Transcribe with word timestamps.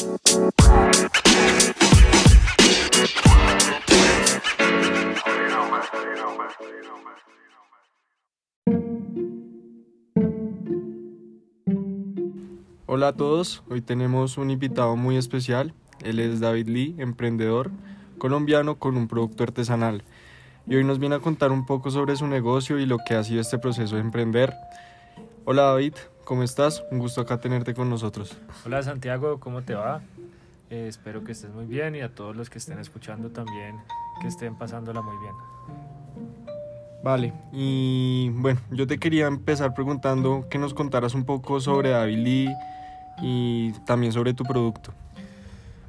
Hola 0.00 0.16
a 13.08 13.12
todos, 13.12 13.62
hoy 13.68 13.82
tenemos 13.82 14.38
un 14.38 14.50
invitado 14.50 14.96
muy 14.96 15.18
especial. 15.18 15.74
Él 16.02 16.18
es 16.18 16.40
David 16.40 16.68
Lee, 16.68 16.94
emprendedor 16.96 17.70
colombiano 18.16 18.78
con 18.78 18.96
un 18.96 19.06
producto 19.06 19.42
artesanal. 19.42 20.02
Y 20.66 20.76
hoy 20.76 20.84
nos 20.84 20.98
viene 20.98 21.16
a 21.16 21.18
contar 21.18 21.52
un 21.52 21.66
poco 21.66 21.90
sobre 21.90 22.16
su 22.16 22.26
negocio 22.26 22.78
y 22.78 22.86
lo 22.86 22.96
que 23.06 23.16
ha 23.16 23.24
sido 23.24 23.42
este 23.42 23.58
proceso 23.58 23.96
de 23.96 24.00
emprender. 24.00 24.54
Hola 25.46 25.62
David, 25.62 25.94
¿cómo 26.24 26.42
estás? 26.42 26.84
Un 26.90 26.98
gusto 26.98 27.22
acá 27.22 27.40
tenerte 27.40 27.72
con 27.72 27.88
nosotros. 27.88 28.36
Hola 28.66 28.82
Santiago, 28.82 29.40
¿cómo 29.40 29.62
te 29.62 29.74
va? 29.74 30.02
Eh, 30.68 30.86
espero 30.86 31.24
que 31.24 31.32
estés 31.32 31.50
muy 31.50 31.64
bien 31.64 31.96
y 31.96 32.02
a 32.02 32.14
todos 32.14 32.36
los 32.36 32.50
que 32.50 32.58
estén 32.58 32.78
escuchando 32.78 33.30
también 33.30 33.76
que 34.20 34.28
estén 34.28 34.54
pasándola 34.54 35.00
muy 35.00 35.16
bien. 35.16 35.34
Vale, 37.02 37.32
y 37.52 38.28
bueno, 38.34 38.60
yo 38.70 38.86
te 38.86 38.98
quería 38.98 39.26
empezar 39.26 39.72
preguntando 39.72 40.46
que 40.50 40.58
nos 40.58 40.74
contaras 40.74 41.14
un 41.14 41.24
poco 41.24 41.58
sobre 41.58 41.90
David 41.90 42.18
Lee 42.18 42.54
y 43.22 43.72
también 43.86 44.12
sobre 44.12 44.34
tu 44.34 44.44
producto. 44.44 44.92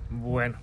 Bueno, 0.09 0.57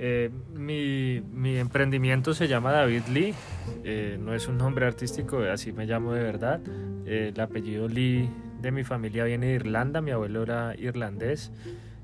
eh, 0.00 0.30
mi, 0.54 1.20
mi, 1.32 1.58
emprendimiento 1.58 2.32
se 2.32 2.46
llama 2.46 2.70
David 2.70 3.02
Lee, 3.12 3.34
eh, 3.82 4.16
no 4.20 4.32
es 4.32 4.46
un 4.46 4.56
nombre 4.56 4.86
artístico, 4.86 5.40
así 5.40 5.72
me 5.72 5.86
llamo 5.86 6.12
de 6.12 6.22
verdad. 6.22 6.60
Eh, 7.04 7.32
el 7.34 7.40
apellido 7.40 7.88
Lee 7.88 8.30
de 8.60 8.70
mi 8.70 8.84
familia 8.84 9.24
viene 9.24 9.46
de 9.46 9.54
Irlanda, 9.54 10.00
mi 10.00 10.12
abuelo 10.12 10.44
era 10.44 10.74
irlandés. 10.76 11.50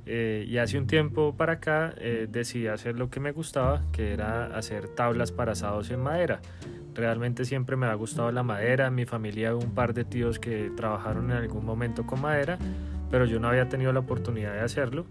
y 0.06 0.58
hace 0.58 0.76
un 0.76 0.86
tiempo 0.86 1.34
para 1.36 1.54
acá 1.54 1.94
decidí 2.28 2.66
hacer 2.66 2.98
lo 2.98 3.08
que 3.08 3.20
me 3.20 3.32
gustaba, 3.32 3.82
que 3.92 4.12
era 4.12 4.46
hacer 4.56 4.88
tablas 4.88 5.32
para 5.32 5.52
asados 5.52 5.90
en 5.90 6.00
madera. 6.00 6.40
Realmente 6.94 7.44
siempre 7.44 7.76
me 7.76 7.86
ha 7.86 7.94
gustado 7.94 8.30
la 8.30 8.42
madera, 8.42 8.90
mi 8.90 9.06
familia 9.06 9.54
un 9.54 9.72
par 9.72 9.94
de 9.94 10.04
tíos 10.04 10.38
que 10.38 10.70
trabajaron 10.76 11.30
en 11.30 11.38
algún 11.38 11.64
momento 11.64 12.04
con 12.06 12.20
madera, 12.20 12.58
pero 13.10 13.24
yo 13.24 13.40
no 13.40 13.48
había 13.48 13.68
tenido 13.68 13.92
la 13.92 14.00
oportunidad 14.00 14.52
de 14.52 14.60
hacerlo 14.60 15.06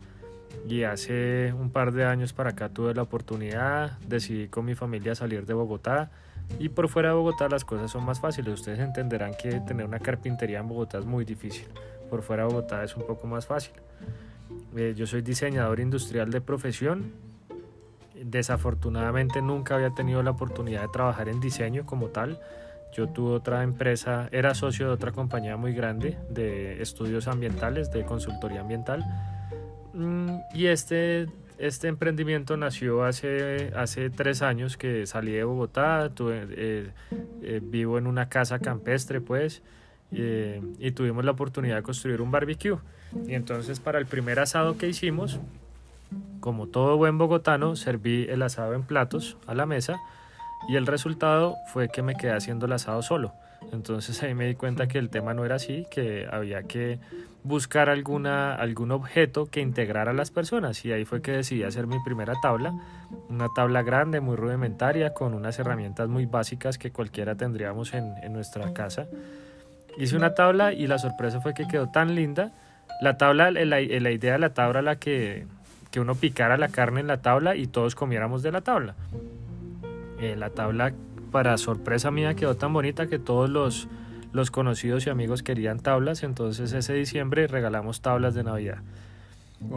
y 0.68 0.84
hace 0.84 1.54
un 1.54 1.70
par 1.70 1.92
de 1.92 2.06
años 2.06 2.34
para 2.34 2.52
acá 2.52 2.70
tuve 2.70 2.94
la 2.94 3.02
oportunidad, 3.02 3.98
decidí 4.08 4.48
con 4.48 4.66
mi 4.66 4.76
familia 4.76 5.16
salir 5.16 5.46
de 5.46 5.54
Bogotá 5.54 6.12
y 6.60 6.70
por 6.70 6.88
fuera 6.88 7.10
de 7.10 7.16
Bogotá 7.16 7.50
las 7.50 7.66
cosas 7.66 7.92
son 7.92 8.06
más 8.06 8.20
fáciles. 8.20 8.54
Ustedes 8.54 8.80
entenderán 8.80 9.34
que 9.36 9.60
tener 9.62 9.86
una 9.86 10.00
carpintería 10.00 10.60
en 10.60 10.68
Bogotá 10.68 11.00
es 11.00 11.06
muy 11.06 11.26
difícil, 11.26 11.68
por 12.10 12.22
fuera 12.22 12.44
de 12.44 12.50
Bogotá 12.50 12.84
es 12.84 12.96
un 12.96 13.06
poco 13.06 13.28
más 13.28 13.46
fácil. 13.46 13.74
Eh, 14.76 14.94
yo 14.96 15.06
soy 15.06 15.22
diseñador 15.22 15.80
industrial 15.80 16.32
de 16.32 16.42
profesión, 16.42 17.12
desafortunadamente 18.24 19.42
nunca 19.42 19.76
había 19.76 19.92
tenido 19.92 20.24
la 20.24 20.32
oportunidad 20.32 20.82
de 20.82 20.88
trabajar 20.88 21.30
en 21.30 21.40
diseño 21.40 21.86
como 21.86 22.08
tal. 22.08 22.40
Yo 22.96 23.10
tuve 23.10 23.34
otra 23.34 23.64
empresa, 23.64 24.30
era 24.32 24.54
socio 24.54 24.88
de 24.88 24.94
otra 24.94 25.12
compañía 25.12 25.58
muy 25.58 25.74
grande 25.74 26.18
de 26.30 26.82
estudios 26.82 27.28
ambientales, 27.28 27.92
de 27.92 28.06
consultoría 28.06 28.62
ambiental 28.62 29.04
y 30.54 30.66
este, 30.68 31.28
este 31.58 31.88
emprendimiento 31.88 32.58
nació 32.58 33.04
hace, 33.04 33.72
hace 33.76 34.10
tres 34.10 34.42
años 34.42 34.76
que 34.76 35.06
salí 35.06 35.32
de 35.32 35.44
Bogotá, 35.44 36.10
tuve, 36.14 36.48
eh, 36.50 36.90
eh, 37.42 37.60
vivo 37.64 37.98
en 37.98 38.08
una 38.08 38.28
casa 38.28 38.60
campestre 38.60 39.22
pues 39.22 39.62
eh, 40.12 40.62
y 40.80 40.92
tuvimos 40.92 41.24
la 41.26 41.32
oportunidad 41.32 41.76
de 41.76 41.84
construir 41.84 42.22
un 42.22 42.32
barbecue. 42.32 42.78
Y 43.28 43.36
entonces 43.36 43.80
para 43.80 44.00
el 44.00 44.08
primer 44.08 44.40
asado 44.40 44.78
que 44.78 44.88
hicimos, 44.88 45.40
como 46.40 46.68
todo 46.68 46.98
buen 46.98 47.18
bogotano, 47.18 47.76
serví 47.76 48.26
el 48.30 48.42
asado 48.42 48.74
en 48.74 48.84
platos 48.84 49.38
a 49.46 49.54
la 49.54 49.66
mesa 49.66 49.98
y 50.68 50.76
el 50.76 50.88
resultado 50.88 51.56
fue 51.72 51.90
que 51.90 52.02
me 52.02 52.16
quedé 52.16 52.32
haciendo 52.32 52.66
el 52.66 52.74
asado 52.74 53.04
solo. 53.04 53.34
Entonces 53.74 54.22
ahí 54.24 54.36
me 54.36 54.46
di 54.48 54.56
cuenta 54.56 54.88
que 54.88 55.00
el 55.00 55.10
tema 55.10 55.34
no 55.34 55.44
era 55.44 55.56
así, 55.56 55.88
que 55.90 56.28
había 56.32 56.64
que 56.64 57.00
buscar 57.44 57.90
alguna, 57.90 58.56
algún 58.56 58.92
objeto 58.92 59.48
que 59.48 59.60
integrara 59.60 60.12
a 60.12 60.14
las 60.14 60.32
personas 60.32 60.86
y 60.86 60.92
ahí 60.92 61.06
fue 61.06 61.22
que 61.22 61.32
decidí 61.32 61.64
hacer 61.64 61.88
mi 61.88 61.98
primera 62.06 62.36
tabla, 62.42 62.74
una 63.30 63.48
tabla 63.54 63.82
grande, 63.82 64.22
muy 64.22 64.36
rudimentaria, 64.36 65.14
con 65.14 65.34
unas 65.34 65.60
herramientas 65.60 66.08
muy 66.08 66.26
básicas 66.26 66.78
que 66.78 66.92
cualquiera 66.92 67.36
tendríamos 67.36 67.94
en, 67.94 68.14
en 68.24 68.32
nuestra 68.32 68.74
casa. 68.74 69.08
Hice 69.98 70.16
una 70.16 70.34
tabla 70.34 70.74
y 70.74 70.88
la 70.88 70.98
sorpresa 70.98 71.42
fue 71.42 71.54
que 71.54 71.68
quedó 71.68 71.90
tan 71.90 72.16
linda. 72.16 72.52
La 73.02 73.18
tabla, 73.18 73.52
la, 73.52 73.82
la 73.82 74.12
idea 74.12 74.34
de 74.34 74.40
la 74.40 74.54
tabla 74.54 74.82
la 74.82 74.96
que, 74.98 75.46
que 75.92 76.00
uno 76.00 76.16
picara 76.16 76.58
la 76.58 76.70
carne 76.70 77.02
en 77.02 77.08
la 77.08 77.22
tabla 77.22 77.56
y 77.56 77.68
todos 77.68 77.96
comiéramos 77.96 78.44
de 78.44 78.52
la 78.52 78.62
tabla. 78.62 78.96
Eh, 80.20 80.36
la 80.38 80.52
tabla 80.52 80.94
para 81.34 81.58
sorpresa 81.58 82.12
mía 82.12 82.36
quedó 82.36 82.56
tan 82.56 82.72
bonita 82.72 83.08
que 83.08 83.18
todos 83.18 83.50
los, 83.50 83.90
los 84.32 84.52
conocidos 84.52 85.08
y 85.08 85.10
amigos 85.10 85.42
querían 85.42 85.80
tablas, 85.80 86.22
entonces 86.22 86.72
ese 86.74 86.94
diciembre 86.94 87.48
regalamos 87.48 88.02
tablas 88.02 88.36
de 88.36 88.44
Navidad. 88.44 88.78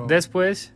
Después, 0.07 0.75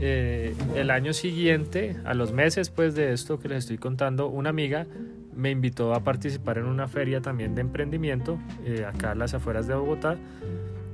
eh, 0.00 0.54
el 0.74 0.90
año 0.90 1.12
siguiente, 1.12 1.96
a 2.06 2.14
los 2.14 2.32
meses 2.32 2.70
pues 2.70 2.94
de 2.94 3.12
esto 3.12 3.38
que 3.38 3.48
les 3.48 3.58
estoy 3.58 3.76
contando, 3.76 4.28
una 4.28 4.48
amiga 4.48 4.86
me 5.34 5.50
invitó 5.50 5.94
a 5.94 6.00
participar 6.00 6.56
en 6.56 6.64
una 6.64 6.88
feria 6.88 7.20
también 7.20 7.54
de 7.54 7.60
emprendimiento, 7.60 8.38
eh, 8.64 8.86
acá 8.86 9.12
en 9.12 9.18
las 9.18 9.34
afueras 9.34 9.66
de 9.66 9.74
Bogotá, 9.74 10.16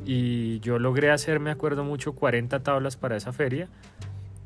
y 0.04 0.58
yo 0.60 0.80
logré 0.80 1.12
hacer, 1.12 1.38
me 1.38 1.52
acuerdo 1.52 1.84
mucho, 1.84 2.14
40 2.14 2.58
tablas 2.64 2.96
para 2.96 3.16
esa 3.16 3.32
feria. 3.32 3.68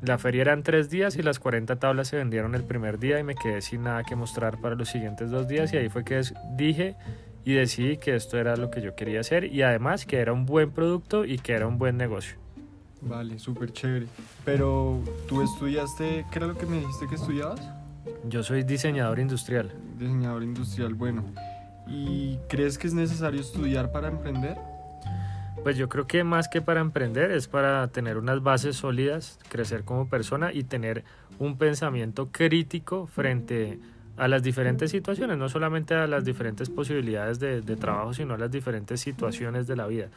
La 0.01 0.19
feria 0.19 0.43
eran 0.43 0.61
tres 0.61 0.89
días 0.89 1.15
y 1.15 1.23
las 1.23 1.39
40 1.39 1.77
tablas 1.77 2.09
se 2.09 2.17
vendieron 2.17 2.53
el 2.53 2.63
primer 2.63 2.99
día 2.99 3.19
y 3.19 3.23
me 3.23 3.33
quedé 3.33 3.61
sin 3.61 3.83
nada 3.83 4.03
que 4.03 4.15
mostrar 4.15 4.61
para 4.61 4.75
los 4.75 4.89
siguientes 4.89 5.31
dos 5.31 5.47
días 5.47 5.73
y 5.73 5.77
ahí 5.77 5.89
fue 5.89 6.03
que 6.03 6.21
dije 6.55 6.95
y 7.43 7.53
decidí 7.53 7.97
que 7.97 8.15
esto 8.15 8.37
era 8.37 8.55
lo 8.57 8.69
que 8.69 8.81
yo 8.81 8.95
quería 8.95 9.21
hacer 9.21 9.45
y 9.45 9.63
además 9.63 10.05
que 10.05 10.17
era 10.17 10.33
un 10.33 10.45
buen 10.45 10.71
producto 10.71 11.25
y 11.25 11.39
que 11.39 11.53
era 11.53 11.65
un 11.65 11.79
buen 11.79 11.97
negocio. 11.97 12.37
Vale, 13.01 13.39
súper 13.39 13.71
chévere. 13.71 14.07
Pero 14.45 15.01
tú 15.27 15.41
estudiaste, 15.41 16.25
¿qué 16.31 16.39
era 16.39 16.47
lo 16.47 16.57
que 16.57 16.65
me 16.65 16.79
dijiste 16.79 17.07
que 17.07 17.15
estudiabas? 17.15 17.61
Yo 18.27 18.43
soy 18.43 18.63
diseñador 18.63 19.19
industrial. 19.19 19.73
Diseñador 19.97 20.43
industrial, 20.43 20.93
bueno. 20.93 21.23
¿Y 21.87 22.37
crees 22.49 22.77
que 22.77 22.87
es 22.87 22.93
necesario 22.93 23.39
estudiar 23.39 23.91
para 23.91 24.09
emprender? 24.09 24.57
Pues 25.67 25.75
yo 25.75 25.89
creo 25.89 26.07
que 26.07 26.23
más 26.23 26.47
que 26.47 26.61
para 26.61 26.79
emprender 26.79 27.29
es 27.29 27.49
para 27.49 27.85
tener 27.89 28.17
unas 28.17 28.41
bases 28.41 28.77
sólidas, 28.77 29.37
crecer 29.49 29.83
como 29.83 30.07
persona 30.07 30.53
y 30.53 30.63
tener 30.63 31.03
un 31.39 31.57
pensamiento 31.57 32.29
crítico 32.31 33.05
frente 33.05 33.77
a 34.15 34.29
las 34.29 34.43
diferentes 34.43 34.91
situaciones, 34.91 35.37
no 35.37 35.49
solamente 35.49 35.93
a 35.93 36.07
las 36.07 36.23
diferentes 36.23 36.69
posibilidades 36.69 37.39
de, 37.39 37.75
trabajo, 37.75 38.13
sino 38.13 38.35
a 38.35 38.37
las 38.37 38.49
diferentes 38.49 39.01
situaciones 39.01 39.67
de 39.67 39.75
la 39.75 39.87
vida. 39.87 40.07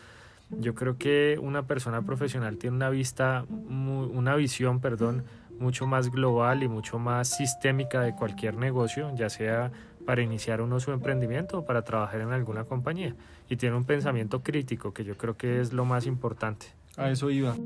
Yo 0.51 0.77
creo 0.77 0.97
que 0.99 1.37
una 1.43 1.65
persona 1.65 2.03
profesional 2.03 2.57
tiene 2.57 2.77
una 2.77 2.91
vista, 2.91 3.45
una 3.49 4.37
visión, 4.37 4.79
perdón, 4.79 5.25
mucho 5.59 5.85
más 5.85 6.13
global 6.13 6.63
y 6.63 6.69
mucho 6.69 7.01
más 7.01 7.27
sistémica 7.27 8.03
de 8.03 8.15
cualquier 8.15 8.55
negocio, 8.55 9.13
ya 9.17 9.29
sea 9.29 9.73
para 10.07 10.23
iniciar 10.23 10.61
uno 10.61 10.81
su 10.81 10.93
emprendimiento 10.93 11.59
o 11.59 11.65
para 11.65 11.83
trabajar 11.83 12.21
en 12.21 12.33
alguna 12.33 12.65
compañía. 12.65 13.15
Y 13.49 13.57
tiene 13.57 13.77
un 13.77 13.85
pensamiento 13.85 14.43
crítico, 14.43 14.93
que 14.93 15.05
yo 15.05 15.17
creo 15.17 15.37
que 15.37 15.61
es 15.61 15.73
lo 15.73 15.85
más 15.85 16.07
importante. 16.07 16.67
A 16.97 17.11
eso 17.11 17.31
iba. 17.31 17.57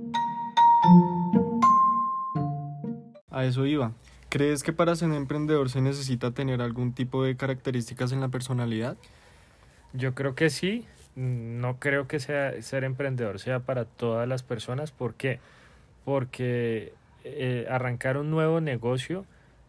A 3.30 3.44
eso 3.44 3.66
iba. 3.66 3.92
¿Crees 4.28 4.62
que 4.62 4.72
para 4.72 4.96
ser 4.96 5.12
emprendedor 5.12 5.70
se 5.70 5.80
necesita 5.80 6.32
tener 6.32 6.60
algún 6.60 6.92
tipo 6.92 7.22
de 7.22 7.36
características 7.36 8.12
en 8.12 8.20
la 8.20 8.28
personalidad? 8.28 8.96
Yo 9.92 10.14
creo 10.14 10.34
que 10.34 10.50
sí. 10.50 10.86
No 11.14 11.78
creo 11.78 12.08
que 12.08 12.18
sea, 12.18 12.60
ser 12.60 12.82
emprendedor 12.82 13.38
sea 13.38 13.60
para 13.60 13.84
todas 13.84 14.26
las 14.26 14.42
personas. 14.42 14.90
¿Por 14.90 15.14
qué? 15.14 15.38
Porque 16.04 16.92
eh, 17.22 17.66
arrancar 17.70 18.16
un 18.18 18.30
nuevo 18.30 18.60
negocio 18.60 19.24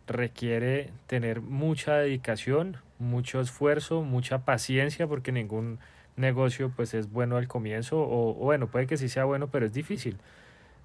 requiere 0.08 0.92
tener 1.08 1.42
mucha 1.42 1.96
dedicación, 1.96 2.78
mucho 3.00 3.42
esfuerzo, 3.42 4.02
mucha 4.02 4.40
paciencia, 4.40 5.08
porque 5.08 5.32
ningún 5.32 5.80
negocio 6.16 6.72
pues 6.76 6.94
es 6.94 7.12
bueno 7.12 7.38
al 7.38 7.48
comienzo, 7.48 7.98
o, 8.00 8.34
bueno, 8.34 8.68
puede 8.68 8.88
que 8.88 8.98
sí 8.98 9.10
sea 9.10 9.26
bueno, 9.26 9.48
pero 9.48 9.66
es 9.66 9.74
difícil. 9.74 10.18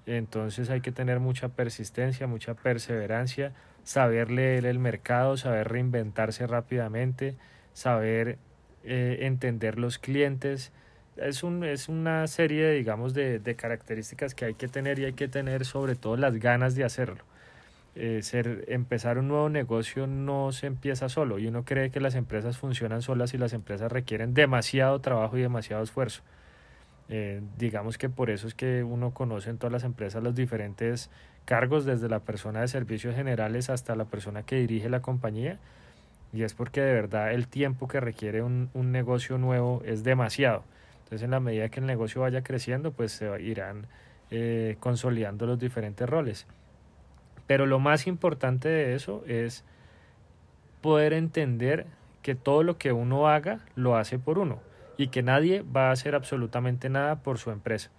Entonces 0.05 0.69
hay 0.69 0.81
que 0.81 0.91
tener 0.91 1.19
mucha 1.19 1.49
persistencia, 1.49 2.27
mucha 2.27 2.55
perseverancia, 2.55 3.53
saber 3.83 4.31
leer 4.31 4.65
el 4.65 4.79
mercado, 4.79 5.37
saber 5.37 5.69
reinventarse 5.69 6.47
rápidamente, 6.47 7.35
saber 7.73 8.37
eh, 8.83 9.19
entender 9.21 9.77
los 9.77 9.99
clientes. 9.99 10.71
Es, 11.17 11.43
un, 11.43 11.63
es 11.63 11.87
una 11.87 12.25
serie, 12.27 12.71
digamos, 12.71 13.13
de, 13.13 13.39
de 13.39 13.55
características 13.55 14.33
que 14.33 14.45
hay 14.45 14.53
que 14.55 14.67
tener 14.67 14.97
y 14.99 15.05
hay 15.05 15.13
que 15.13 15.27
tener 15.27 15.65
sobre 15.65 15.95
todo 15.95 16.17
las 16.17 16.35
ganas 16.37 16.75
de 16.75 16.83
hacerlo. 16.83 17.23
Eh, 17.95 18.21
ser, 18.23 18.63
empezar 18.69 19.17
un 19.17 19.27
nuevo 19.27 19.49
negocio 19.49 20.07
no 20.07 20.53
se 20.53 20.67
empieza 20.67 21.09
solo 21.09 21.39
y 21.39 21.47
uno 21.47 21.65
cree 21.65 21.91
que 21.91 21.99
las 21.99 22.15
empresas 22.15 22.57
funcionan 22.57 23.01
solas 23.01 23.33
y 23.33 23.37
las 23.37 23.51
empresas 23.51 23.91
requieren 23.91 24.33
demasiado 24.33 24.99
trabajo 25.01 25.37
y 25.37 25.41
demasiado 25.41 25.83
esfuerzo. 25.83 26.21
Eh, 27.09 27.41
digamos 27.57 27.97
que 27.97 28.07
por 28.09 28.29
eso 28.29 28.47
es 28.47 28.53
que 28.53 28.83
uno 28.83 29.13
conoce 29.13 29.49
en 29.49 29.57
todas 29.57 29.73
las 29.73 29.83
empresas 29.83 30.23
los 30.23 30.35
diferentes 30.35 31.09
cargos, 31.43 31.83
desde 31.83 32.07
la 32.07 32.19
persona 32.19 32.61
de 32.61 32.69
servicios 32.69 33.15
generales 33.15 33.69
hasta 33.69 33.95
la 33.95 34.05
persona 34.05 34.43
que 34.43 34.55
dirige 34.57 34.89
la 34.89 35.01
compañía. 35.01 35.59
Y 36.33 36.43
es 36.43 36.53
porque 36.53 36.81
de 36.81 36.93
verdad 36.93 37.33
el 37.33 37.47
tiempo 37.47 37.89
que 37.89 37.99
requiere 37.99 38.41
un, 38.41 38.69
un 38.73 38.91
negocio 38.93 39.37
nuevo 39.37 39.81
es 39.85 40.03
demasiado. 40.03 40.63
Entonces 41.03 41.23
en 41.25 41.31
la 41.31 41.41
medida 41.41 41.67
que 41.67 41.81
el 41.81 41.85
negocio 41.85 42.21
vaya 42.21 42.41
creciendo, 42.41 42.93
pues 42.93 43.11
se 43.11 43.41
irán 43.41 43.87
eh, 44.29 44.77
consolidando 44.79 45.45
los 45.45 45.59
diferentes 45.59 46.09
roles. 46.09 46.47
Pero 47.47 47.65
lo 47.65 47.79
más 47.79 48.07
importante 48.07 48.69
de 48.69 48.95
eso 48.95 49.23
es 49.27 49.63
poder 50.81 51.13
entender 51.13 51.85
que 52.21 52.35
todo 52.35 52.63
lo 52.63 52.77
que 52.77 52.91
uno 52.91 53.27
haga 53.27 53.59
lo 53.75 53.95
hace 53.95 54.19
por 54.19 54.39
uno 54.39 54.59
y 54.97 55.07
que 55.07 55.23
nadie 55.23 55.63
va 55.63 55.89
a 55.89 55.91
hacer 55.91 56.15
absolutamente 56.15 56.89
nada 56.89 57.17
por 57.17 57.37
su 57.37 57.51
empresa. 57.51 57.89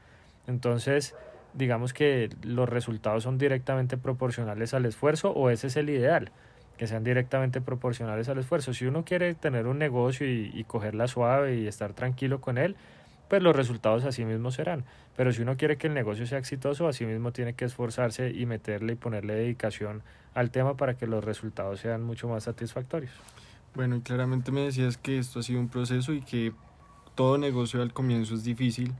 Entonces, 0.47 1.15
digamos 1.55 1.93
que 1.93 2.31
los 2.43 2.69
resultados 2.69 3.25
son 3.25 3.39
directamente 3.39 3.97
proporcionales 3.97 4.75
al 4.75 4.87
esfuerzo 4.87 5.33
o 5.33 5.51
ese 5.51 5.67
es 5.69 5.77
el 5.77 5.91
ideal, 5.91 6.31
que 6.77 6.87
sean 6.87 7.05
directamente 7.05 7.61
proporcionales 7.61 8.29
al 8.29 8.39
esfuerzo. 8.39 8.73
Si 8.75 8.87
uno 8.87 9.05
quiere 9.05 9.35
tener 9.35 9.67
un 9.67 9.79
negocio 9.79 10.27
y, 10.27 10.65
cogerla 10.65 11.09
suave 11.09 11.57
y 11.57 11.67
estar 11.67 11.93
tranquilo 11.93 12.41
con 12.41 12.59
él, 12.59 12.77
pues 13.33 13.43
los 13.43 13.57
resultados 13.57 14.05
así 14.05 14.27
mismo 14.27 14.51
serán. 14.51 14.85
Pero 15.17 15.33
si 15.33 15.41
uno 15.41 15.57
quiere 15.57 15.79
que 15.79 15.87
el 15.87 15.95
negocio 15.95 16.27
sea 16.27 16.37
exitoso, 16.37 16.87
así 16.87 17.07
mismo 17.07 17.33
tiene 17.33 17.55
que 17.55 17.65
esforzarse 17.65 18.31
y 18.31 18.45
meterle 18.45 18.93
y 18.93 18.97
ponerle 18.97 19.35
dedicación 19.35 20.03
al 20.35 20.51
tema 20.51 20.77
para 20.77 20.99
que 20.99 21.07
los 21.07 21.25
resultados 21.25 21.81
sean 21.81 22.03
mucho 22.03 22.29
más 22.29 22.45
satisfactorios. 22.45 23.11
Bueno, 23.75 23.97
y 23.97 24.03
claramente 24.03 24.53
me 24.53 24.61
decías 24.61 24.99
que 24.99 25.17
esto 25.17 25.39
ha 25.39 25.43
sido 25.43 25.61
un 25.61 25.71
proceso 25.71 26.13
y 26.13 26.21
que 26.21 26.53
todo 27.15 27.39
negocio 27.39 27.81
al 27.81 27.95
comienzo 27.95 28.35
es 28.35 28.45
difícil. 28.45 28.93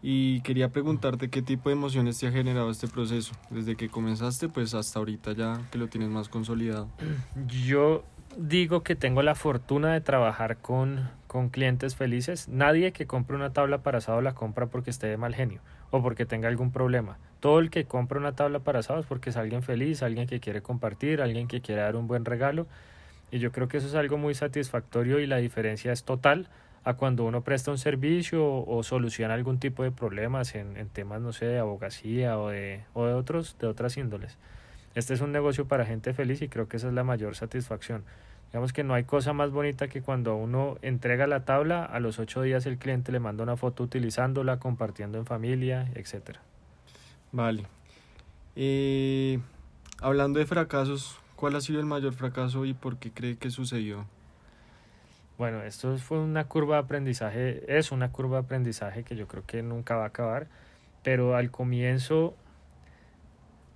Y 0.00 0.40
quería 0.40 0.70
preguntarte 0.70 1.28
qué 1.28 1.42
tipo 1.42 1.68
de 1.68 1.74
emociones 1.74 2.18
te 2.18 2.28
ha 2.28 2.32
generado 2.32 2.70
este 2.70 2.88
proceso, 2.88 3.34
desde 3.50 3.76
que 3.76 3.90
comenzaste 3.90 4.48
pues 4.48 4.72
hasta 4.72 5.00
ahorita 5.00 5.32
ya 5.32 5.60
que 5.70 5.76
lo 5.76 5.88
tienes 5.88 6.08
más 6.08 6.30
consolidado. 6.30 6.88
Yo 7.46 8.04
digo 8.36 8.82
que 8.82 8.96
tengo 8.96 9.22
la 9.22 9.34
fortuna 9.34 9.92
de 9.92 10.00
trabajar 10.00 10.58
con, 10.58 11.10
con 11.26 11.48
clientes 11.48 11.96
felices. 11.96 12.48
Nadie 12.48 12.92
que 12.92 13.06
compre 13.06 13.36
una 13.36 13.52
tabla 13.52 13.78
para 13.78 13.98
asado 13.98 14.20
la 14.20 14.34
compra 14.34 14.66
porque 14.66 14.90
esté 14.90 15.06
de 15.06 15.16
mal 15.16 15.34
genio 15.34 15.60
o 15.90 16.02
porque 16.02 16.26
tenga 16.26 16.48
algún 16.48 16.70
problema. 16.70 17.18
Todo 17.40 17.58
el 17.58 17.70
que 17.70 17.84
compra 17.84 18.18
una 18.18 18.32
tabla 18.32 18.60
para 18.60 18.80
asado 18.80 19.00
es 19.00 19.06
porque 19.06 19.30
es 19.30 19.36
alguien 19.36 19.62
feliz, 19.62 20.02
alguien 20.02 20.26
que 20.26 20.40
quiere 20.40 20.62
compartir, 20.62 21.20
alguien 21.20 21.48
que 21.48 21.60
quiere 21.60 21.82
dar 21.82 21.96
un 21.96 22.06
buen 22.06 22.24
regalo. 22.24 22.66
Y 23.30 23.38
yo 23.38 23.52
creo 23.52 23.68
que 23.68 23.78
eso 23.78 23.86
es 23.86 23.94
algo 23.94 24.18
muy 24.18 24.34
satisfactorio 24.34 25.18
y 25.18 25.26
la 25.26 25.38
diferencia 25.38 25.92
es 25.92 26.04
total 26.04 26.48
a 26.84 26.94
cuando 26.94 27.24
uno 27.24 27.42
presta 27.42 27.72
un 27.72 27.78
servicio 27.78 28.46
o, 28.46 28.82
soluciona 28.84 29.34
algún 29.34 29.58
tipo 29.58 29.82
de 29.82 29.90
problemas 29.90 30.54
en, 30.54 30.76
en, 30.76 30.88
temas, 30.88 31.20
no 31.20 31.32
sé, 31.32 31.46
de 31.46 31.58
abogacía 31.58 32.38
o 32.38 32.50
de, 32.50 32.84
o 32.94 33.06
de, 33.06 33.14
otros, 33.14 33.56
de 33.58 33.66
otras 33.66 33.96
índoles. 33.96 34.38
Este 34.96 35.12
es 35.12 35.20
un 35.20 35.30
negocio 35.30 35.68
para 35.68 35.84
gente 35.84 36.14
feliz 36.14 36.40
y 36.40 36.48
creo 36.48 36.68
que 36.68 36.78
esa 36.78 36.88
es 36.88 36.94
la 36.94 37.04
mayor 37.04 37.36
satisfacción. 37.36 38.02
Digamos 38.46 38.72
que 38.72 38.82
no 38.82 38.94
hay 38.94 39.04
cosa 39.04 39.34
más 39.34 39.50
bonita 39.50 39.88
que 39.88 40.00
cuando 40.00 40.34
uno 40.36 40.78
entrega 40.80 41.26
la 41.26 41.44
tabla, 41.44 41.84
a 41.84 42.00
los 42.00 42.18
ocho 42.18 42.40
días 42.40 42.64
el 42.64 42.78
cliente 42.78 43.12
le 43.12 43.20
manda 43.20 43.42
una 43.42 43.58
foto 43.58 43.82
utilizándola, 43.82 44.58
compartiendo 44.58 45.18
en 45.18 45.26
familia, 45.26 45.90
etc. 45.96 46.38
Vale. 47.30 47.66
Eh, 48.56 49.38
hablando 50.00 50.38
de 50.38 50.46
fracasos, 50.46 51.18
¿cuál 51.34 51.56
ha 51.56 51.60
sido 51.60 51.78
el 51.78 51.84
mayor 51.84 52.14
fracaso 52.14 52.64
y 52.64 52.72
por 52.72 52.96
qué 52.96 53.10
cree 53.10 53.36
que 53.36 53.50
sucedió? 53.50 54.06
Bueno, 55.36 55.60
esto 55.62 55.98
fue 55.98 56.20
una 56.20 56.44
curva 56.44 56.76
de 56.76 56.82
aprendizaje, 56.84 57.64
es 57.68 57.92
una 57.92 58.12
curva 58.12 58.38
de 58.38 58.44
aprendizaje 58.44 59.04
que 59.04 59.14
yo 59.14 59.28
creo 59.28 59.44
que 59.46 59.62
nunca 59.62 59.94
va 59.96 60.04
a 60.04 60.08
acabar, 60.08 60.46
pero 61.02 61.36
al 61.36 61.50
comienzo, 61.50 62.34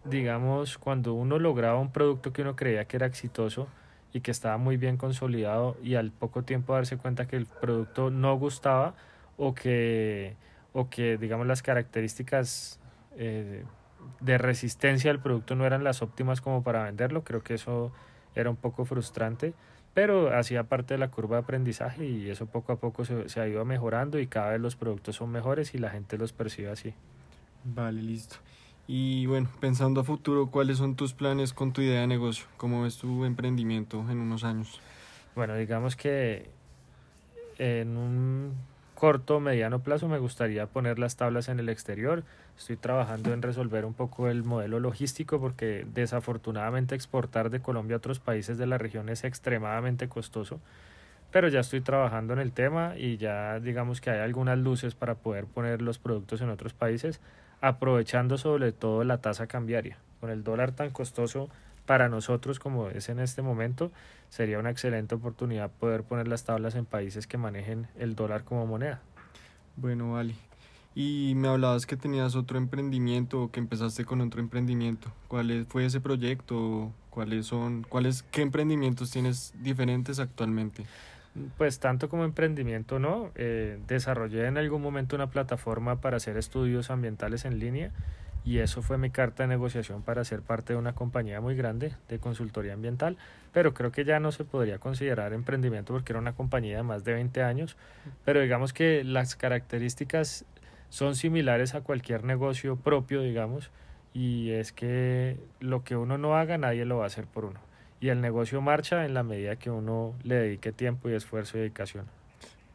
digamos, 0.04 0.78
cuando 0.78 1.14
uno 1.14 1.38
lograba 1.38 1.78
un 1.78 1.92
producto 1.92 2.32
que 2.32 2.42
uno 2.42 2.56
creía 2.56 2.84
que 2.86 2.96
era 2.96 3.06
exitoso 3.06 3.68
y 4.12 4.20
que 4.20 4.30
estaba 4.30 4.56
muy 4.58 4.76
bien 4.76 4.96
consolidado 4.96 5.76
y 5.82 5.94
al 5.94 6.10
poco 6.10 6.42
tiempo 6.42 6.74
darse 6.74 6.96
cuenta 6.96 7.26
que 7.26 7.36
el 7.36 7.46
producto 7.46 8.10
no 8.10 8.36
gustaba 8.36 8.94
o 9.36 9.54
que, 9.54 10.34
o 10.72 10.88
que 10.88 11.16
digamos, 11.16 11.46
las 11.46 11.62
características 11.62 12.80
eh, 13.16 13.64
de 14.20 14.38
resistencia 14.38 15.10
del 15.10 15.20
producto 15.20 15.54
no 15.54 15.66
eran 15.66 15.84
las 15.84 16.02
óptimas 16.02 16.40
como 16.40 16.62
para 16.62 16.84
venderlo, 16.84 17.22
creo 17.22 17.42
que 17.42 17.54
eso 17.54 17.92
era 18.34 18.50
un 18.50 18.56
poco 18.56 18.84
frustrante 18.84 19.54
pero 19.94 20.36
hacía 20.36 20.64
parte 20.64 20.94
de 20.94 20.98
la 20.98 21.10
curva 21.10 21.36
de 21.36 21.42
aprendizaje 21.42 22.06
y 22.06 22.30
eso 22.30 22.46
poco 22.46 22.72
a 22.72 22.76
poco 22.76 23.04
se, 23.04 23.28
se, 23.28 23.40
ha 23.40 23.48
ido 23.48 23.64
mejorando 23.64 24.18
y 24.20 24.26
cada 24.26 24.50
vez 24.50 24.60
los 24.60 24.76
productos 24.76 25.16
son 25.16 25.30
mejores 25.30 25.74
y 25.74 25.78
la 25.78 25.90
gente 25.90 26.16
los 26.16 26.32
percibe 26.32 26.70
así. 26.70 26.94
Vale, 27.64 28.00
listo. 28.00 28.36
Y 28.92 29.26
bueno, 29.26 29.48
pensando 29.60 30.00
a 30.00 30.04
futuro, 30.04 30.48
¿cuáles 30.48 30.78
son 30.78 30.96
tus 30.96 31.14
planes 31.14 31.52
con 31.52 31.72
tu 31.72 31.80
idea 31.80 32.00
de 32.00 32.08
negocio? 32.08 32.46
¿Cómo 32.56 32.82
ves 32.82 32.98
tu 32.98 33.24
emprendimiento 33.24 34.04
en 34.10 34.18
unos 34.18 34.42
años? 34.42 34.80
Bueno, 35.36 35.54
digamos 35.54 35.94
que 35.94 36.50
en 37.58 37.96
un 37.96 38.52
corto 38.96 39.36
o 39.36 39.40
mediano 39.40 39.78
plazo 39.78 40.08
me 40.08 40.18
gustaría 40.18 40.66
poner 40.66 40.98
las 40.98 41.14
tablas 41.14 41.48
en 41.48 41.60
el 41.60 41.68
exterior. 41.68 42.24
Estoy 42.58 42.76
trabajando 42.78 43.32
en 43.32 43.42
resolver 43.42 43.84
un 43.84 43.94
poco 43.94 44.28
el 44.28 44.42
modelo 44.42 44.80
logístico 44.80 45.38
porque 45.38 45.86
desafortunadamente 45.94 46.96
exportar 46.96 47.50
de 47.50 47.62
Colombia 47.62 47.94
a 47.94 47.98
otros 47.98 48.18
países 48.18 48.58
de 48.58 48.66
la 48.66 48.76
región 48.76 49.08
es 49.08 49.22
extremadamente 49.22 50.08
costoso. 50.08 50.58
Pero 51.30 51.46
ya 51.46 51.60
estoy 51.60 51.80
trabajando 51.80 52.32
en 52.32 52.40
el 52.40 52.50
tema 52.50 52.94
y 52.96 53.18
ya 53.18 53.60
digamos 53.60 54.00
que 54.00 54.10
hay 54.10 54.18
algunas 54.18 54.58
luces 54.58 54.96
para 54.96 55.14
poder 55.14 55.46
poner 55.46 55.80
los 55.80 56.00
productos 56.00 56.40
en 56.40 56.50
otros 56.50 56.74
países, 56.74 57.20
aprovechando 57.60 58.38
sobre 58.38 58.72
todo 58.72 59.04
la 59.04 59.18
tasa 59.18 59.46
cambiaria. 59.46 59.98
Con 60.20 60.30
el 60.30 60.44
dólar 60.44 60.72
tan 60.72 60.90
costoso 60.90 61.48
para 61.86 62.08
nosotros 62.08 62.58
como 62.58 62.88
es 62.88 63.08
en 63.08 63.18
este 63.18 63.42
momento, 63.42 63.90
sería 64.28 64.58
una 64.58 64.70
excelente 64.70 65.14
oportunidad 65.14 65.70
poder 65.70 66.04
poner 66.04 66.28
las 66.28 66.44
tablas 66.44 66.74
en 66.74 66.86
países 66.86 67.26
que 67.26 67.38
manejen 67.38 67.88
el 67.98 68.14
dólar 68.14 68.44
como 68.44 68.66
moneda. 68.66 69.00
Bueno, 69.76 70.12
vale. 70.12 70.34
Y 70.94 71.34
me 71.36 71.48
hablabas 71.48 71.86
que 71.86 71.96
tenías 71.96 72.34
otro 72.34 72.58
emprendimiento 72.58 73.42
o 73.42 73.50
que 73.50 73.60
empezaste 73.60 74.04
con 74.04 74.20
otro 74.20 74.40
emprendimiento. 74.40 75.12
¿Cuál 75.28 75.66
fue 75.68 75.86
ese 75.86 76.00
proyecto? 76.00 76.92
¿Cuáles 77.10 77.46
son, 77.46 77.84
cuáles, 77.88 78.22
qué 78.22 78.42
emprendimientos 78.42 79.10
tienes 79.10 79.52
diferentes 79.60 80.18
actualmente? 80.18 80.84
Pues 81.56 81.78
tanto 81.78 82.08
como 82.08 82.24
emprendimiento 82.24 82.98
no. 82.98 83.30
Eh, 83.36 83.78
desarrollé 83.86 84.46
en 84.46 84.58
algún 84.58 84.82
momento 84.82 85.16
una 85.16 85.30
plataforma 85.30 86.00
para 86.00 86.16
hacer 86.16 86.36
estudios 86.36 86.90
ambientales 86.90 87.44
en 87.44 87.58
línea 87.58 87.92
y 88.44 88.58
eso 88.58 88.82
fue 88.82 88.98
mi 88.98 89.10
carta 89.10 89.42
de 89.42 89.48
negociación 89.48 90.02
para 90.02 90.24
ser 90.24 90.40
parte 90.40 90.72
de 90.72 90.78
una 90.78 90.94
compañía 90.94 91.40
muy 91.40 91.54
grande 91.54 91.94
de 92.08 92.18
consultoría 92.18 92.72
ambiental, 92.72 93.16
pero 93.52 93.74
creo 93.74 93.92
que 93.92 94.04
ya 94.04 94.18
no 94.18 94.32
se 94.32 94.44
podría 94.44 94.78
considerar 94.78 95.32
emprendimiento 95.32 95.92
porque 95.92 96.12
era 96.12 96.20
una 96.20 96.32
compañía 96.32 96.78
de 96.78 96.82
más 96.82 97.04
de 97.04 97.14
20 97.14 97.42
años, 97.42 97.76
pero 98.24 98.40
digamos 98.40 98.72
que 98.72 99.04
las 99.04 99.36
características 99.36 100.44
son 100.88 101.16
similares 101.16 101.74
a 101.74 101.82
cualquier 101.82 102.24
negocio 102.24 102.76
propio, 102.76 103.20
digamos, 103.20 103.70
y 104.14 104.50
es 104.50 104.72
que 104.72 105.36
lo 105.60 105.84
que 105.84 105.96
uno 105.96 106.18
no 106.18 106.36
haga 106.36 106.58
nadie 106.58 106.84
lo 106.84 106.98
va 106.98 107.04
a 107.04 107.06
hacer 107.08 107.26
por 107.26 107.44
uno. 107.44 107.60
Y 108.00 108.08
el 108.08 108.20
negocio 108.20 108.60
marcha 108.60 109.04
en 109.04 109.14
la 109.14 109.22
medida 109.22 109.56
que 109.56 109.70
uno 109.70 110.14
le 110.22 110.36
dedique 110.36 110.72
tiempo 110.72 111.10
y 111.10 111.12
esfuerzo 111.12 111.58
y 111.58 111.60
dedicación. 111.60 112.06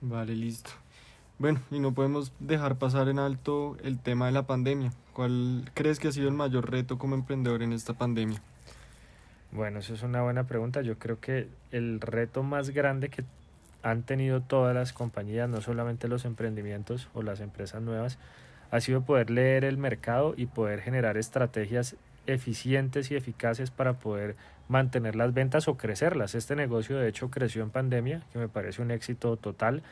Vale, 0.02 0.36
listo. 0.36 0.70
Bueno, 1.38 1.60
y 1.72 1.80
no 1.80 1.94
podemos 1.94 2.32
dejar 2.40 2.78
pasar 2.78 3.10
en 3.10 3.20
alto 3.20 3.76
el 3.84 4.00
tema 4.00 4.28
de 4.28 4.32
la 4.32 4.44
pandemia. 4.44 4.94
¿Cuál 5.14 5.70
crees 5.74 6.00
que 6.00 6.08
ha 6.08 6.12
sido 6.12 6.30
el 6.30 6.36
mayor 6.36 6.70
reto 6.70 6.98
como 6.98 7.16
emprendedor 7.16 7.62
en 7.64 7.74
esta 7.74 7.94
pandemia? 7.94 8.42
Bueno, 9.52 9.80
eso 9.80 9.94
es 9.94 10.04
una 10.04 10.22
buena 10.22 10.46
pregunta. 10.46 10.82
Yo 10.82 10.98
creo 11.00 11.20
que 11.20 11.48
el 11.72 12.02
reto 12.02 12.44
más 12.44 12.70
grande 12.70 13.10
que 13.10 13.24
han 13.84 14.04
tenido 14.04 14.42
todas 14.42 14.74
las 14.76 14.94
compañías, 14.94 15.50
no 15.50 15.62
solamente 15.62 16.08
los 16.08 16.26
emprendimientos 16.26 17.10
o 17.14 17.22
las 17.22 17.40
empresas 17.40 17.82
nuevas, 17.82 18.18
ha 18.72 18.80
sido 18.82 19.02
poder 19.02 19.30
leer 19.30 19.64
el 19.64 19.78
mercado 19.78 20.34
y 20.38 20.48
poder 20.48 20.82
generar 20.82 21.18
estrategias 21.18 21.96
eficientes 22.28 23.12
y 23.12 23.16
eficaces 23.16 23.72
para 23.72 23.94
poder 23.94 24.36
mantener 24.68 25.16
las 25.16 25.34
ventas 25.34 25.68
o 25.68 25.78
crecerlas. 25.78 26.36
Este 26.36 26.56
negocio 26.56 26.98
de 26.98 27.08
hecho 27.08 27.30
creció 27.30 27.64
en 27.64 27.70
pandemia, 27.70 28.24
que 28.32 28.40
me 28.40 28.48
parece 28.48 28.82
un 28.82 28.92
éxito 28.92 29.38
total 29.38 29.84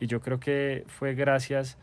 y 0.00 0.06
yo 0.06 0.20
creo 0.20 0.38
que 0.40 0.84
fue 0.86 1.14
gracias 1.14 1.76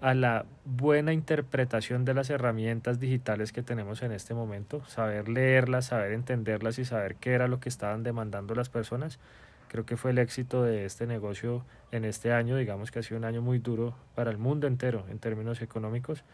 a 0.00 0.14
la 0.14 0.46
buena 0.64 1.12
interpretación 1.12 2.04
de 2.04 2.12
las 2.12 2.28
herramientas 2.28 2.98
digitales 2.98 3.52
que 3.52 3.62
tenemos 3.62 4.02
en 4.02 4.10
este 4.10 4.34
momento, 4.34 4.84
saber 4.86 5.28
leerlas, 5.28 5.86
saber 5.86 6.12
entenderlas 6.12 6.78
y 6.80 6.84
saber 6.84 7.14
qué 7.14 7.32
era 7.32 7.46
lo 7.46 7.60
que 7.60 7.68
estaban 7.68 8.02
demandando 8.02 8.56
las 8.56 8.68
personas. 8.68 9.20
Creo 9.68 9.86
que 9.86 9.96
fue 9.96 10.10
el 10.10 10.18
éxito 10.18 10.64
de 10.64 10.84
este 10.84 11.06
negocio 11.06 11.64
en 11.92 12.04
este 12.04 12.32
año, 12.32 12.56
digamos 12.56 12.90
que 12.90 12.98
ha 12.98 13.02
sido 13.02 13.16
un 13.16 13.24
año 13.24 13.42
muy 13.42 13.60
duro 13.60 13.94
para 14.16 14.32
el 14.32 14.38
mundo 14.38 14.66
entero 14.66 15.06
en 15.08 15.20
términos 15.20 15.62
económicos. 15.62 16.24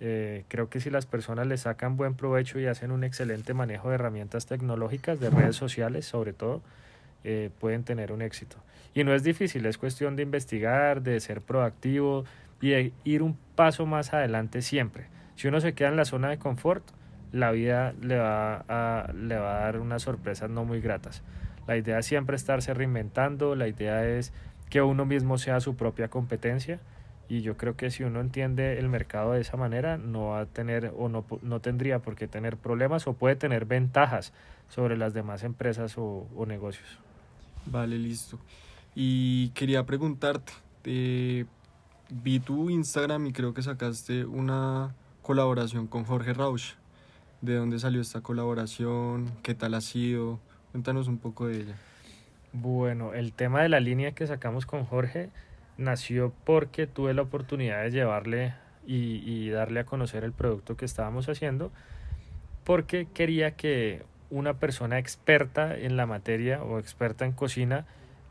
Eh, 0.00 0.44
creo 0.48 0.70
que 0.70 0.80
si 0.80 0.88
las 0.88 1.04
personas 1.04 1.46
le 1.46 1.58
sacan 1.58 1.96
buen 1.96 2.14
provecho 2.14 2.58
y 2.58 2.66
hacen 2.66 2.90
un 2.90 3.04
excelente 3.04 3.52
manejo 3.52 3.90
de 3.90 3.96
herramientas 3.96 4.46
tecnológicas, 4.46 5.20
de 5.20 5.28
redes 5.28 5.56
sociales 5.56 6.06
sobre 6.06 6.32
todo, 6.32 6.62
eh, 7.22 7.50
pueden 7.60 7.84
tener 7.84 8.10
un 8.12 8.22
éxito. 8.22 8.56
Y 8.94 9.04
no 9.04 9.14
es 9.14 9.22
difícil, 9.22 9.66
es 9.66 9.76
cuestión 9.78 10.16
de 10.16 10.22
investigar, 10.22 11.02
de 11.02 11.20
ser 11.20 11.42
proactivo, 11.42 12.24
y 12.62 12.92
ir 13.04 13.22
un 13.22 13.36
paso 13.54 13.86
más 13.86 14.12
adelante 14.12 14.62
siempre. 14.62 15.06
Si 15.36 15.48
uno 15.48 15.60
se 15.60 15.74
queda 15.74 15.88
en 15.88 15.96
la 15.96 16.04
zona 16.04 16.30
de 16.30 16.38
confort, 16.38 16.84
la 17.32 17.52
vida 17.52 17.94
le 18.00 18.18
va 18.18 18.64
a, 18.68 19.12
le 19.12 19.36
va 19.36 19.58
a 19.58 19.60
dar 19.60 19.78
unas 19.78 20.02
sorpresas 20.02 20.50
no 20.50 20.64
muy 20.64 20.80
gratas. 20.80 21.22
La 21.66 21.76
idea 21.76 21.98
es 21.98 22.06
siempre 22.06 22.36
estarse 22.36 22.74
reinventando, 22.74 23.54
la 23.54 23.68
idea 23.68 24.06
es 24.06 24.32
que 24.68 24.82
uno 24.82 25.04
mismo 25.04 25.38
sea 25.38 25.60
su 25.60 25.76
propia 25.76 26.08
competencia 26.08 26.80
y 27.30 27.42
yo 27.42 27.56
creo 27.56 27.76
que 27.76 27.92
si 27.92 28.02
uno 28.02 28.20
entiende 28.20 28.80
el 28.80 28.88
mercado 28.88 29.32
de 29.32 29.40
esa 29.40 29.56
manera 29.56 29.96
no 29.96 30.30
va 30.30 30.40
a 30.40 30.46
tener 30.46 30.92
o 30.98 31.08
no, 31.08 31.24
no 31.42 31.60
tendría 31.60 32.00
por 32.00 32.16
qué 32.16 32.26
tener 32.26 32.56
problemas 32.56 33.06
o 33.06 33.12
puede 33.12 33.36
tener 33.36 33.66
ventajas 33.66 34.32
sobre 34.68 34.96
las 34.96 35.14
demás 35.14 35.44
empresas 35.44 35.94
o, 35.96 36.26
negocios. 36.48 36.98
Vale, 37.66 37.96
listo. 37.98 38.36
Y 38.96 39.50
quería 39.50 39.86
preguntarte, 39.86 40.52
eh, 40.82 41.44
vi 42.08 42.40
tu 42.40 42.68
Instagram 42.68 43.28
y 43.28 43.32
creo 43.32 43.54
que 43.54 43.62
sacaste 43.62 44.24
una 44.24 44.92
colaboración 45.22 45.86
con 45.86 46.02
Jorge 46.02 46.32
Rausch. 46.32 46.74
¿De 47.42 47.54
dónde 47.54 47.78
salió 47.78 48.00
esta 48.00 48.22
colaboración? 48.22 49.30
¿Qué 49.44 49.54
tal 49.54 49.74
ha 49.74 49.80
sido? 49.80 50.40
Cuéntanos 50.72 51.06
un 51.06 51.18
poco 51.18 51.46
de 51.46 51.60
ella. 51.60 51.76
Bueno, 52.52 53.14
el 53.14 53.32
tema 53.32 53.62
de 53.62 53.68
la 53.68 53.78
línea 53.78 54.10
que 54.10 54.26
sacamos 54.26 54.66
con 54.66 54.84
Jorge 54.84 55.30
nació 55.80 56.32
porque 56.44 56.86
tuve 56.86 57.14
la 57.14 57.22
oportunidad 57.22 57.82
de 57.82 57.90
llevarle 57.90 58.54
y, 58.86 59.50
darle 59.50 59.80
a 59.80 59.84
conocer 59.84 60.24
el 60.24 60.32
producto 60.32 60.76
que 60.76 60.84
estábamos 60.84 61.28
haciendo, 61.28 61.70
porque 62.64 63.06
quería 63.12 63.52
que 63.52 64.02
una 64.30 64.54
persona 64.54 64.98
experta 64.98 65.76
en 65.76 65.96
la 65.96 66.06
materia 66.06 66.62
o 66.62 66.78
experta 66.78 67.24
en 67.24 67.32
cocina 67.32 67.86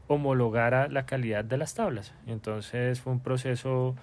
homologara 0.07 0.87
la 0.87 1.05
calidad 1.05 1.45
de 1.45 1.57
las 1.57 1.75
tablas. 1.75 2.13
Entonces 2.25 2.99
fue 2.99 3.13
un 3.13 3.19
proceso 3.19 3.95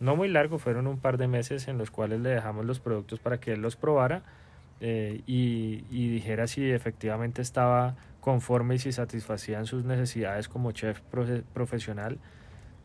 no 0.00 0.14
muy 0.14 0.28
largo, 0.28 0.58
fueron 0.58 0.86
un 0.86 0.98
par 0.98 1.18
de 1.18 1.26
meses 1.26 1.68
en 1.68 1.78
los 1.78 1.90
cuales 1.90 2.20
le 2.20 2.30
dejamos 2.30 2.64
los 2.64 2.80
productos 2.80 3.18
para 3.18 3.38
que 3.40 3.52
él 3.52 3.62
los 3.62 3.76
probara 3.76 4.22
eh, 4.80 5.22
y, 5.26 5.84
y, 5.90 6.08
dijera 6.08 6.46
si 6.46 6.70
efectivamente 6.70 7.42
estaba 7.42 7.96
conforme 8.20 8.76
y 8.76 8.78
si 8.78 8.92
satisfacían 8.92 9.66
sus 9.66 9.84
necesidades 9.84 10.48
como 10.48 10.70
chef 10.72 11.00
profesional. 11.52 12.18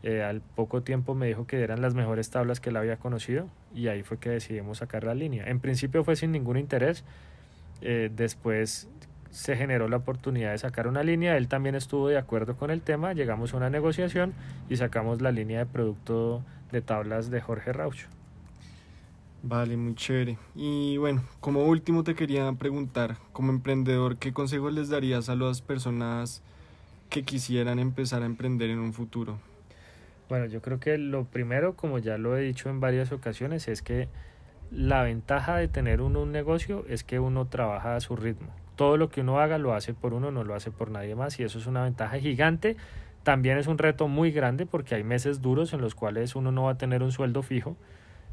Eh, 0.06 0.22
al 0.22 0.42
poco 0.42 0.82
tiempo 0.82 1.14
me 1.14 1.26
dijo 1.26 1.46
que 1.46 1.62
eran 1.62 1.80
las 1.80 1.94
mejores 1.94 2.28
tablas 2.28 2.60
que 2.60 2.68
él 2.68 2.76
había 2.76 2.98
conocido 2.98 3.48
y 3.74 3.88
ahí 3.88 4.02
fue 4.02 4.18
que 4.18 4.28
decidimos 4.28 4.78
sacar 4.78 5.02
la 5.02 5.14
línea. 5.14 5.46
En 5.46 5.60
principio 5.60 6.04
fue 6.04 6.14
sin 6.14 6.30
ningún 6.30 6.58
interés, 6.58 7.04
eh, 7.80 8.10
después 8.14 8.86
se 9.30 9.56
generó 9.56 9.88
la 9.88 9.96
oportunidad 9.96 10.50
de 10.50 10.58
sacar 10.58 10.88
una 10.88 11.02
línea, 11.02 11.38
él 11.38 11.48
también 11.48 11.74
estuvo 11.74 12.08
de 12.08 12.18
acuerdo 12.18 12.54
con 12.54 12.70
el 12.70 12.82
tema, 12.82 13.14
llegamos 13.14 13.54
a 13.54 13.56
una 13.56 13.70
negociación 13.70 14.34
y 14.68 14.76
sacamos 14.76 15.22
la 15.22 15.32
línea 15.32 15.60
de 15.60 15.66
producto 15.66 16.44
de 16.70 16.82
tablas 16.82 17.30
de 17.30 17.40
Jorge 17.40 17.72
Raucho. 17.72 18.08
Vale, 19.42 19.74
muy 19.78 19.94
chévere. 19.94 20.36
Y 20.54 20.98
bueno, 20.98 21.22
como 21.40 21.64
último 21.64 22.04
te 22.04 22.14
quería 22.14 22.52
preguntar, 22.52 23.16
como 23.32 23.52
emprendedor, 23.52 24.18
¿qué 24.18 24.34
consejos 24.34 24.74
les 24.74 24.90
darías 24.90 25.30
a 25.30 25.34
las 25.34 25.62
personas 25.62 26.42
que 27.08 27.22
quisieran 27.22 27.78
empezar 27.78 28.22
a 28.22 28.26
emprender 28.26 28.68
en 28.68 28.80
un 28.80 28.92
futuro? 28.92 29.38
Bueno, 30.28 30.46
yo 30.46 30.62
creo 30.62 30.80
que 30.80 30.96
lo 30.98 31.24
primero, 31.24 31.76
como 31.76 31.98
ya 31.98 32.16
lo 32.18 32.36
he 32.36 32.40
dicho 32.40 32.70
en 32.70 32.80
varias 32.80 33.12
ocasiones, 33.12 33.68
es 33.68 33.82
que 33.82 34.08
la 34.70 35.02
ventaja 35.02 35.56
de 35.56 35.68
tener 35.68 36.00
uno 36.00 36.22
un 36.22 36.32
negocio 36.32 36.84
es 36.88 37.04
que 37.04 37.20
uno 37.20 37.46
trabaja 37.46 37.96
a 37.96 38.00
su 38.00 38.16
ritmo. 38.16 38.48
Todo 38.76 38.96
lo 38.96 39.08
que 39.08 39.20
uno 39.20 39.38
haga 39.38 39.58
lo 39.58 39.74
hace 39.74 39.94
por 39.94 40.14
uno, 40.14 40.30
no 40.30 40.42
lo 40.42 40.54
hace 40.54 40.70
por 40.70 40.90
nadie 40.90 41.14
más 41.14 41.38
y 41.38 41.44
eso 41.44 41.58
es 41.58 41.66
una 41.66 41.84
ventaja 41.84 42.18
gigante. 42.18 42.76
También 43.22 43.58
es 43.58 43.66
un 43.66 43.78
reto 43.78 44.08
muy 44.08 44.32
grande 44.32 44.66
porque 44.66 44.94
hay 44.94 45.04
meses 45.04 45.40
duros 45.40 45.72
en 45.72 45.80
los 45.80 45.94
cuales 45.94 46.34
uno 46.34 46.50
no 46.50 46.64
va 46.64 46.72
a 46.72 46.78
tener 46.78 47.02
un 47.02 47.12
sueldo 47.12 47.42
fijo 47.42 47.76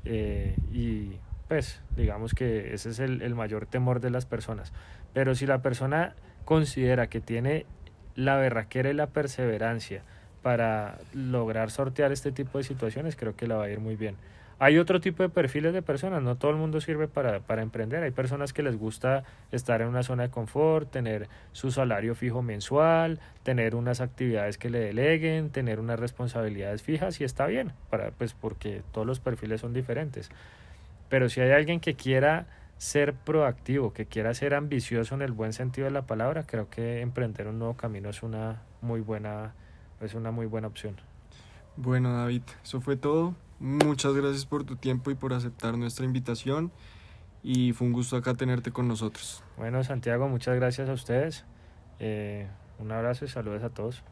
eh, 0.04 0.56
y 0.72 1.18
pues 1.48 1.82
digamos 1.96 2.34
que 2.34 2.74
ese 2.74 2.90
es 2.90 3.00
el, 3.00 3.22
el 3.22 3.36
mayor 3.36 3.66
temor 3.66 4.00
de 4.00 4.10
las 4.10 4.26
personas. 4.26 4.74
Pero 5.14 5.36
si 5.36 5.46
la 5.46 5.62
persona 5.62 6.16
considera 6.46 7.08
que 7.08 7.22
tiene 7.22 7.66
la 8.16 8.38
berraquera 8.38 8.90
y 8.90 8.94
la 8.94 9.08
perseverancia, 9.08 10.04
para 10.42 10.98
lograr 11.14 11.72
sortear 11.72 12.12
este 12.12 12.32
tipo 12.32 12.58
de 12.58 12.64
situaciones, 12.64 13.16
creo 13.16 13.36
que 13.36 13.48
la 13.48 13.56
va 13.56 13.66
a 13.66 13.70
ir 13.70 13.80
muy 13.80 13.96
bien. 13.96 14.16
Hay 14.64 14.78
otro 14.78 15.02
tipo 15.02 15.24
de 15.24 15.30
perfiles 15.30 15.74
de 15.74 15.82
personas, 15.82 16.22
no 16.22 16.36
todo 16.36 16.52
el 16.52 16.58
mundo 16.58 16.82
sirve 16.82 17.08
para, 17.08 17.40
para, 17.40 17.64
emprender. 17.64 18.04
Hay 18.04 18.12
personas 18.12 18.54
que 18.54 18.62
les 18.62 18.78
gusta 18.78 19.24
estar 19.52 19.82
en 19.82 19.88
una 19.88 20.04
zona 20.04 20.22
de 20.22 20.30
confort, 20.30 20.92
tener 20.92 21.28
su 21.52 21.72
salario 21.72 22.14
fijo 22.14 22.44
mensual, 22.44 23.20
tener 23.42 23.74
unas 23.74 24.02
actividades 24.02 24.60
que 24.60 24.70
le 24.70 24.78
deleguen, 24.78 25.50
tener 25.50 25.80
unas 25.80 26.00
responsabilidades 26.00 26.84
fijas 26.84 27.20
y 27.22 27.24
está 27.24 27.48
bien, 27.48 27.74
para, 27.90 28.12
pues 28.12 28.36
porque 28.36 28.84
todos 28.92 29.08
los 29.08 29.20
perfiles 29.20 29.62
son 29.62 29.74
diferentes. 29.74 30.30
Pero 31.10 31.28
si 31.28 31.42
hay 31.42 31.50
alguien 31.50 31.80
que 31.80 31.96
quiera 31.96 32.46
ser 32.78 33.14
proactivo, 33.14 33.94
que 33.94 34.06
quiera 34.06 34.32
ser 34.36 34.54
ambicioso 34.54 35.16
en 35.16 35.24
el 35.24 35.32
buen 35.32 35.54
sentido 35.54 35.86
de 35.86 35.92
la 35.92 36.04
palabra, 36.04 36.44
creo 36.44 36.70
que 36.70 37.02
emprender 37.02 37.48
un 37.48 37.58
nuevo 37.58 37.76
camino 37.76 38.12
es 38.12 38.22
una 38.22 38.62
muy 38.82 39.02
buena 39.02 39.56
es 40.02 40.14
una 40.14 40.32
muy 40.32 40.46
buena 40.46 40.68
opción. 40.68 40.96
Bueno, 41.78 42.14
David, 42.14 42.44
eso 42.64 42.82
fue 42.82 42.98
todo. 42.98 43.36
Muchas 43.60 44.14
gracias 44.14 44.46
por 44.46 44.64
tu 44.64 44.76
tiempo 44.76 45.12
y 45.12 45.16
por 45.16 45.34
aceptar 45.34 45.78
nuestra 45.78 46.06
invitación. 46.06 46.72
Y 47.44 47.74
fue 47.74 47.88
un 47.88 47.94
gusto 47.94 48.18
acá 48.18 48.34
tenerte 48.34 48.72
con 48.72 48.88
nosotros. 48.88 49.44
Bueno, 49.58 49.84
Santiago, 49.84 50.28
muchas 50.28 50.56
gracias 50.56 50.90
a 50.90 50.94
ustedes. 50.94 51.46
Eh, 52.00 52.48
un 52.80 52.92
abrazo 52.92 53.26
y 53.26 53.28
saludos 53.28 53.64
a 53.64 53.70
todos. 53.70 54.04